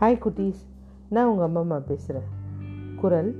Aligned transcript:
Hi 0.00 0.20
குட்டீஸ். 0.24 0.60
நான் 1.08 1.26
உங்கள் 1.26 1.44
அம்மா 1.44 1.60
அம்மா 1.60 1.78
பேசுகிறேன் 1.78 2.28
குரல் 2.96 3.36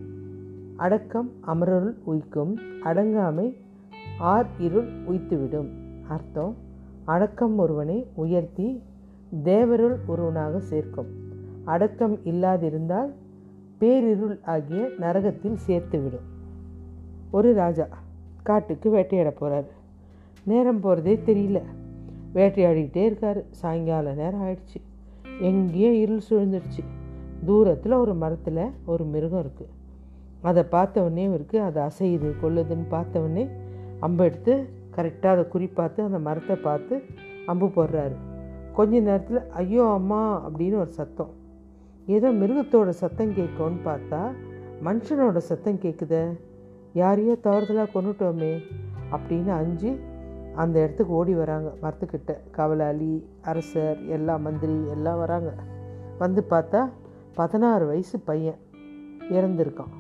அடக்கம் 0.77 1.31
அமரருள் 1.47 1.95
உய்க்கும் 2.07 2.57
அடங்காமை 2.85 3.57
ஆர் 4.19 4.47
இருள் 4.59 4.89
உய்த்துவிடும். 5.07 5.69
அர்த்தம் 6.09 6.57
அடக்கம் 7.05 7.59
ஒருவனை 7.59 8.07
உயர்த்தி 8.15 8.83
தேவருள் 9.45 9.97
ஒருவனாக 10.07 10.61
சேர்க்கும். 10.61 11.07
அடக்கம் 11.65 12.17
இல்லாதிருந்தால் 12.17 13.13
பேரிருள் 13.81 14.39
ஆகிய 14.45 14.89
நரகத்தில் 14.99 15.59
சேர்த்துவிடும். 15.67 16.27
ஒரு 17.31 17.55
ராஜா 17.55 17.89
காட்டுக்கு 18.43 18.91
வேட்டையாட 18.91 19.35
போகிறாரு 19.41 19.71
நேரம் 20.43 20.81
போகிறதே 20.81 21.21
தெரியல. 21.27 21.63
வேட்டையாடிக்கிட்டே 22.35 23.05
இருக்கார். 23.05 23.45
சாயங்கால 23.51 24.13
நேரம் 24.13 24.43
ஆயிடுச்சு. 24.43 24.81
எங்கேயோ 25.41 25.93
இருள் 25.93 26.27
சூழ்ந்துடுச்சு 26.31 26.85
தூரத்தில் 27.47 27.93
ஒரு 27.93 28.15
மரத்தில் 28.15 28.73
ஒரு 28.85 29.05
மிருகம் 29.05 29.41
இருக்குது 29.41 29.75
அதை 30.43 30.63
பார்த்தவொடனே 30.63 31.25
இருக்குது 31.35 31.63
அதை 31.63 31.83
அது 31.83 31.95
அசையுது 31.95 32.35
கொள்ளுதுன்னு 32.43 32.87
பார்த்தவொடனே 32.91 33.49
அம்பு 34.01 34.25
எடுத்து 34.25 34.67
கரெக்டாக 34.97 35.29
அதை 35.29 35.49
குறி 35.49 35.67
பார்த்து 35.67 36.03
அந்த 36.03 36.19
மரத்தை 36.19 36.57
பார்த்து 36.57 37.03
அம்பு 37.47 37.67
போடுறாரு. 37.67 38.17
கொஞ்ச 38.73 39.01
நேரத்தில் 39.01 39.49
ஐயோ 39.53 39.85
அம்மா 39.91 40.49
அப்படின்னு 40.49 40.77
ஒரு 40.77 40.91
சத்தம். 40.91 41.31
ஏதோ 42.07 42.29
மிருகத்தோட 42.31 42.89
சத்தம் 42.89 43.33
கேட்கும்னு 43.33 43.81
பார்த்தா 43.85 44.33
மனுஷனோட 44.85 45.37
சத்தம் 45.37 45.79
கேட்குத 45.79 46.35
யாரையோ 46.93 47.37
தவறுதலாக 47.45 47.93
கொண்டுட்டோமே 47.95 48.59
அப்படின்னு 49.13 49.53
அஞ்சு 49.53 49.99
அந்த 50.55 50.81
இடத்துக்கு 50.83 51.13
ஓடி 51.13 51.35
வராங்க. 51.35 51.73
மரத்துக்கிட்ட 51.83 52.37
கவலாளி 52.51 53.27
அரசர் 53.43 54.07
எல்லா 54.07 54.37
மந்திரி 54.37 54.87
எல்லாம் 54.91 55.19
வராங்க. 55.19 55.55
வந்து 56.19 56.45
பார்த்தா 56.51 56.89
பதினாறு 57.35 57.87
வயசு 57.87 58.19
பையன் 58.19 58.59
இறந்துருக்கான். 59.31 59.93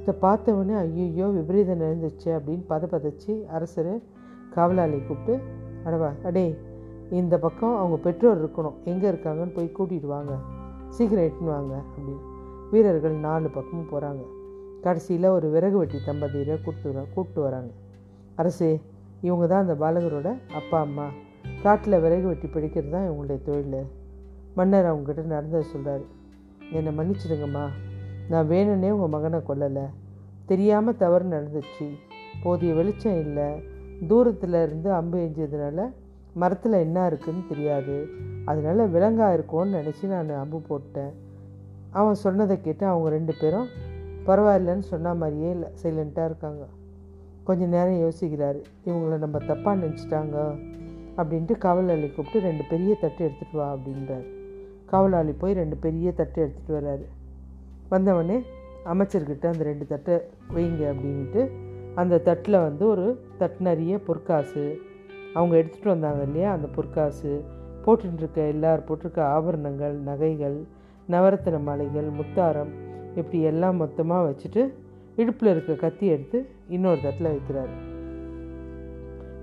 இதை 0.00 0.14
பார்த்தவொடனே 0.20 0.74
ஐயோ 0.74 1.26
விபரீதம் 1.26 1.80
நடந்துச்சு 1.80 2.24
அப்படின்னு 2.24 2.64
பத 2.68 2.84
பதச்சு 2.94 3.46
அரசர் 3.46 4.00
காவலாளி 4.50 4.98
கூப்பிட்டு 4.98 5.40
அடவா 5.84 6.12
அடே 6.24 6.58
இந்த 7.10 7.38
பக்கம் 7.38 7.76
அவங்க 7.76 7.96
பெற்றோர் 7.96 8.44
இருக்கணும். 8.44 8.76
எங்கே 8.84 9.10
இருக்காங்கன்னு 9.10 9.54
போய் 9.54 9.72
கூட்டிகிட்டு 9.78 10.06
வாங்க. 10.06 10.32
சீக்கிரம் 10.88 11.24
எட்டுன்னு 11.24 11.44
வாங்க 11.44 11.74
அப்படின்னு. 11.76 12.16
வீரர்கள் 12.70 13.12
நாலு 13.12 13.48
பக்கமும் 13.48 13.90
போகிறாங்க 13.92 14.22
கடைசியில் 14.82 15.28
ஒரு 15.28 15.50
விறகு 15.50 15.76
வெட்டி 15.78 15.98
தம்பதியரை 16.06 16.62
கூப்பிட்டு 16.62 16.92
வர 16.92 17.06
கூப்பிட்டு 17.14 17.40
வராங்க. 17.40 17.70
அரசே 18.36 18.80
இவங்க 19.20 19.46
தான் 19.46 19.66
அந்த 19.66 19.74
பாலகரோட 19.74 20.36
அப்பா 20.54 20.80
அம்மா. 20.80 21.08
காட்டில் 21.62 22.00
விறகு 22.00 22.26
வெட்டி 22.26 22.46
பிடிக்கிறது 22.46 22.90
தான் 22.90 23.10
இவங்களுடைய 23.10 23.42
தொழில். 23.42 23.86
மன்னர் 24.54 24.84
அவங்ககிட்ட 24.84 25.22
நடந்ததை 25.22 25.68
சொல்கிறாரு 25.76 26.04
என்னை 26.72 26.98
மன்னிச்சிடுங்கம்மா. 26.98 27.68
நான் 28.28 28.48
வேணும்னே 28.48 28.90
உங்கள் 28.90 29.08
மகனை 29.08 29.38
கொல்லலை. 29.38 29.82
தெரியாமல் 30.46 30.96
தவறு 30.96 31.24
நடந்துச்சு. 31.24 31.88
போதிய 32.42 32.74
வெளிச்சம் 32.74 33.20
இல்லை. 33.20 33.62
தூரத்தில் 34.08 34.62
இருந்து 34.62 34.92
அம்பு 34.92 35.18
எஞ்சதுனால 35.18 35.92
மரத்தில் 36.34 36.72
என்ன 36.72 37.06
இருக்குன்னு 37.06 37.42
தெரியாது. 37.48 38.06
அதனால 38.44 38.86
விலங்காக 38.86 39.32
இருக்கும்னு 39.32 39.80
நினச்சி 39.80 40.06
நான் 40.06 40.30
அம்பு 40.30 40.60
போட்டேன். 40.60 41.12
அவன் 41.90 42.14
சொன்னதை 42.14 42.60
கேட்டு 42.60 42.86
அவங்க 42.86 43.08
ரெண்டு 43.08 43.34
பேரும் 43.40 43.66
பரவாயில்லன்னு 44.26 44.78
சொன்ன 44.78 45.14
மாதிரியே 45.14 45.50
இல்லை. 45.50 45.68
சைலண்ட்டாக 45.82 46.24
இருக்காங்க. 46.24 46.66
கொஞ்ச 47.46 47.66
நேரம் 47.66 48.00
யோசிக்கிறாரு. 48.04 48.60
இவங்கள 48.84 49.18
நம்ம 49.24 49.38
தப்பாக 49.50 49.74
நினச்சிட்டாங்க 49.82 50.36
அப்படின்ட்டு 51.16 51.54
காவலாளி 51.58 52.08
கூப்பிட்டு 52.12 52.40
ரெண்டு 52.40 52.64
பெரிய 52.70 52.94
தட்டு 52.94 53.20
எடுத்துகிட்டு 53.26 53.56
வா 53.56 53.68
அப்படின்றாரு. 53.76 54.26
காவலாளி 54.86 55.32
போய் 55.32 55.52
ரெண்டு 55.52 55.76
பெரிய 55.76 56.12
தட்டு 56.12 56.38
எடுத்துகிட்டு 56.44 56.76
வர்றாரு 56.78 57.06
வந்தவொடனே 57.90 58.38
அமைச்சர்கிட்ட 58.84 59.46
அந்த 59.52 59.64
ரெண்டு 59.64 59.86
தட்டை 59.86 60.16
வைங்க 60.54 60.82
அப்படின்ட்டு 60.92 61.42
அந்த 61.94 62.18
தட்டில் 62.18 62.58
வந்து 62.58 62.86
ஒரு 62.86 63.06
தட்டு 63.38 63.60
நிறைய 63.64 63.98
பொற்காசு. 63.98 64.64
அவங்க 65.34 65.54
எடுத்துகிட்டு 65.56 65.94
வந்தாங்க 65.94 66.22
இல்லையா 66.22 66.52
அந்த 66.52 66.68
பொற்காசு. 66.76 67.32
போட்டுருக்க 67.84 68.38
எல்லார் 68.54 68.86
போட்டிருக்க 68.88 69.20
ஆபரணங்கள் 69.36 69.94
நகைகள் 70.08 70.56
நவரத்தின 71.08 71.60
மாலைகள் 71.62 72.08
முத்தாரம் 72.18 72.72
இப்படி 73.14 73.40
எல்லாம் 73.42 73.76
மொத்தமாக 73.76 74.26
வச்சுட்டு 74.26 74.62
இடுப்பில் 75.16 75.50
இருக்க 75.50 75.72
கத்தி 75.74 76.06
எடுத்து 76.06 76.38
இன்னொரு 76.68 77.00
தட்டில் 77.02 77.32
வைக்கிறார். 77.34 77.72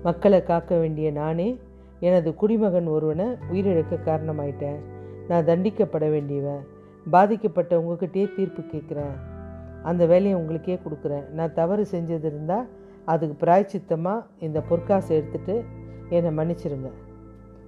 மக்களை 0.02 0.42
காக்க 0.42 0.76
வேண்டிய 0.76 1.10
நானே 1.10 1.60
எனது 2.00 2.34
குடிமகன் 2.34 2.86
ஒருவனை 2.86 3.26
உயிரிழக்க 3.52 3.98
காரணமாயிட்டேன். 4.04 4.80
நான் 5.28 5.46
தண்டிக்கப்பட 5.46 6.10
வேண்டியவன். 6.10 6.62
பாதிக்கப்பட்ட 7.10 7.78
உங்ககிட்டயே 7.80 8.26
தீர்ப்பு 8.36 8.62
கேட்குறேன். 8.62 9.14
அந்த 9.82 10.06
வேலையை 10.06 10.34
உங்களுக்கே 10.40 10.78
கொடுக்குறேன். 10.84 11.24
நான் 11.30 11.54
தவறு 11.54 11.86
செஞ்சது 11.92 12.24
இருந்தால் 12.24 12.68
அதுக்கு 13.04 13.46
பிராய்ச்சித்தமாக 13.46 14.26
இந்த 14.40 14.62
பொற்காசை 14.68 15.12
எடுத்துகிட்டு 15.18 15.62
என்னை 16.08 16.30
மன்னிச்சிருங்க. 16.38 16.90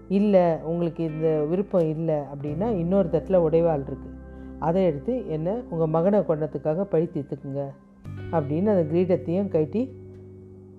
இல்லை 0.08 0.44
உங்களுக்கு 0.62 1.04
இந்த 1.04 1.28
விருப்பம் 1.50 1.88
இல்லை 1.88 2.18
அப்படின்னா 2.32 2.68
இன்னொரு 2.82 3.10
தட்டில் 3.10 3.44
உடைவாள் 3.46 3.84
இருக்குது 3.88 4.14
அதை 4.58 4.84
எடுத்து 4.84 5.28
என்னை 5.28 5.54
உங்கள் 5.70 5.92
மகனை 5.96 6.20
கொண்டதுக்காக 6.20 6.82
பழி 6.82 7.08
தீர்த்துக்குங்க. 7.14 7.64
அப்படின்னு 8.32 8.72
அந்த 8.74 8.84
கிரீடத்தையும் 8.92 9.48
கட்டி 9.48 9.82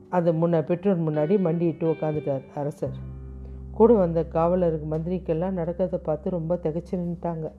அது 0.09 0.31
முன்ன 0.33 0.61
பெற்றோர் 0.65 1.05
முன்னாடி 1.07 1.35
மண்டிட்டு 1.45 1.85
உட்காந்துட்டார் 1.93 2.45
அரசர். 2.55 2.97
கூட 3.71 3.93
வந்த 3.93 4.25
காவலருக்கு 4.25 4.87
மந்திரிக்கெல்லாம் 4.93 5.57
நடக்கிறத 5.59 5.95
பார்த்து 5.95 6.29
ரொம்ப 6.29 6.59
திகச்சு 6.63 6.93
நின்ட்டாங்க 6.93 7.51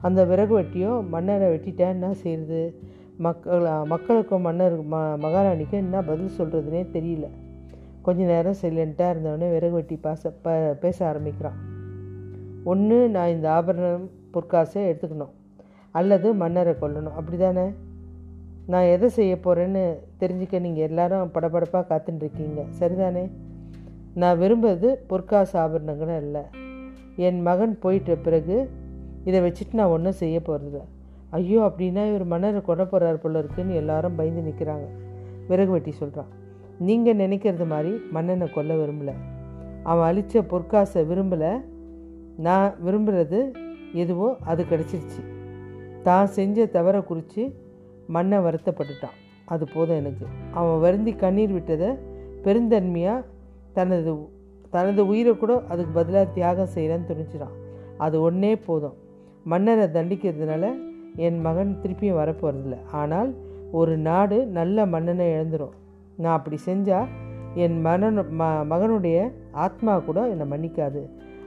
அந்த 0.00 0.24
விறகு 0.24 0.60
வெட்டியோ 0.60 1.08
மன்னரை 1.08 1.48
வெட்டிட்டேன் 1.54 1.92
என்ன 1.96 2.14
செய்யுது 2.22 2.74
மக்கள் 3.18 3.66
மக்களுக்கும் 3.84 4.42
மன்னர் 4.42 4.76
ம 4.80 4.94
மகாராணிக்கும் 5.24 5.82
என்ன 5.84 6.02
பதில் 6.02 6.36
சொல்கிறதுனே 6.38 6.82
தெரியல. 6.96 7.26
கொஞ்ச 8.02 8.24
நேரம் 8.24 8.60
சைலண்ட்டாக 8.62 9.12
இருந்தவொடனே 9.12 9.50
விறகு 9.50 9.72
வெட்டி 9.72 9.98
பாச 10.02 10.32
ப 10.42 10.50
பேச 10.80 11.06
ஆரம்பிக்கிறான். 11.06 11.58
ஒன்று 12.64 13.08
நான் 13.08 13.28
இந்த 13.28 13.52
ஆபரணம் 13.52 14.10
பொற்காசை 14.32 14.82
எடுத்துக்கணும். 14.90 15.34
அல்லது 15.90 16.34
மன்னரை 16.34 16.74
கொல்லணும். 16.80 17.18
அப்படி 17.20 17.36
தானே 17.36 17.66
நான் 18.66 18.82
எதை 18.82 19.08
செய்ய 19.08 19.36
போகிறேன்னு 19.36 19.82
தெரிஞ்சுக்க 20.20 20.60
நீங்கள் 20.60 20.88
எல்லாரும் 20.88 21.30
படபடப்பாக 21.34 21.84
காத்துட்டுருக்கீங்க 21.90 22.62
சரிதானே? 22.78 23.30
நான் 24.14 24.38
விரும்புறது 24.38 24.94
பொற்காசு 25.06 25.58
ஆபரணங்களும் 25.58 26.20
இல்லை 26.22 26.42
என் 27.16 27.42
மகன் 27.42 27.78
போயிட்ட 27.82 28.16
பிறகு 28.22 28.70
இதை 29.24 29.40
வச்சுட்டு 29.40 29.72
நான் 29.72 29.88
ஒன்றும் 29.88 30.12
செய்ய 30.12 30.40
போகிறதில்ல 30.44 30.80
ஐயோ 31.30 31.60
அப்படின்னா 31.60 32.08
இவர் 32.08 32.24
மன்னரை 32.24 32.60
கொட 32.60 32.84
போகிறார் 32.84 33.20
போல 33.20 33.38
இருக்குன்னு 33.38 33.74
எல்லாரும் 33.74 34.14
பயந்து 34.14 34.42
நிற்கிறாங்க 34.42 34.86
விறகு 35.48 35.70
வெட்டி 35.70 35.90
சொல்கிறான் 35.90 36.28
நீங்கள் 36.78 37.16
நினைக்கிறது 37.16 37.66
மாதிரி 37.66 38.00
மன்னனை 38.10 38.50
கொல்ல 38.50 38.74
விரும்பலை. 38.74 39.14
அவன் 39.82 40.06
அழித்த 40.06 40.40
பொற்காசை 40.40 41.02
விரும்பலை. 41.02 41.60
நான் 42.36 42.74
விரும்புகிறது 42.84 43.52
எதுவோ 43.92 44.36
அது 44.44 44.64
கிடச்சிருச்சு. 44.70 45.20
தான் 46.02 46.26
செஞ்ச 46.26 46.66
தவறை 46.66 47.04
குறித்து 47.04 47.42
மண்ணை 48.06 48.38
வருத்தப்பட்டுட்டான். 48.38 49.16
அது 49.44 49.64
போதும் 49.74 49.96
எனக்கு. 49.96 50.26
அவன் 50.52 50.80
வருந்தி 50.80 51.12
கண்ணீர் 51.12 51.52
விட்டதை 51.52 51.90
பெருந்தன்மையாக 52.44 53.24
தனது 53.72 54.12
தனது 54.70 55.02
உயிரை 55.06 55.32
கூட 55.36 55.52
அதுக்கு 55.68 55.92
பதிலாக 55.92 56.32
தியாகம் 56.32 56.72
செய்கிறேன்னு 56.74 57.08
துணிச்சிடான் 57.10 57.56
அது 57.96 58.16
ஒன்றே 58.20 58.56
போதும். 58.56 58.96
மன்னரை 59.44 59.86
தண்டிக்கிறதுனால 59.86 60.64
என் 61.16 61.40
மகன் 61.40 61.78
திருப்பியும் 61.82 62.18
வரப்போகிறதில்ல 62.20 62.78
ஆனால் 62.92 63.30
ஒரு 63.72 63.96
நாடு 63.98 64.46
நல்ல 64.46 64.86
மன்னனை 64.86 65.26
இழந்துடும் 65.34 65.76
நான் 66.16 66.36
அப்படி 66.36 66.58
செஞ்சால் 66.66 67.08
என் 67.54 67.80
மனன் 67.80 68.18
ம 68.40 68.48
மகனுடைய 68.72 69.18
ஆத்மா 69.64 69.98
கூட 69.98 70.18
என்னை 70.28 70.46
மன்னிக்காது. 70.50 71.02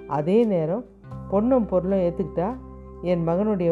அதே 0.08 0.38
நேரம் 0.44 0.86
பொண்ணும் 1.32 1.68
பொருளும் 1.68 2.00
ஏற்றுக்கிட்டா 2.00 2.50
என் 3.02 3.28
மகனுடைய 3.28 3.72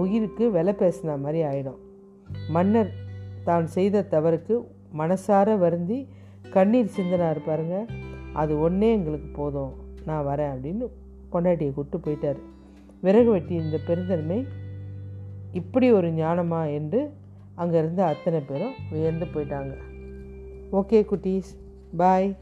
உயிருக்கு 0.00 0.50
விலை 0.50 0.72
பேசின 0.78 1.18
மாதிரி 1.20 1.40
ஆகிடும் 1.42 1.78
மன்னர் 2.48 2.90
தான் 3.44 3.66
செய்த 3.66 4.06
தவறுக்கு 4.10 4.60
மனசார 4.98 5.58
வருந்தி 5.58 6.08
கண்ணீர் 6.50 6.94
சிந்தனார் 6.96 7.38
பாருங்க. 7.46 7.86
அது 8.32 8.60
ஒன்றே 8.60 8.92
எங்களுக்கு 8.92 9.28
போதும். 9.32 9.72
நான் 10.04 10.26
வரேன் 10.26 10.52
அப்படின்னு 10.52 10.86
பொண்டாட்டியை 11.32 11.72
கூப்பிட்டு 11.72 11.98
போயிட்டார். 11.98 12.40
விறகு 13.00 13.30
வெட்டி 13.30 13.54
இந்த 13.54 13.78
பெருந்தன்மை 13.86 14.46
இப்படி 15.52 15.92
ஒரு 15.92 16.08
ஞானமா 16.10 16.72
என்று 16.72 17.12
அங்கே 17.54 17.78
இருந்த 17.78 18.04
அத்தனை 18.04 18.40
பேரும் 18.40 18.74
வியந்து 18.90 19.26
போயிட்டாங்க. 19.26 19.74
ஓகே 20.72 21.06
குட்டீஸ். 21.10 21.50
பாய். 21.96 22.36